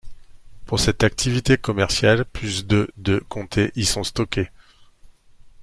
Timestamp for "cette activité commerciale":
0.79-2.25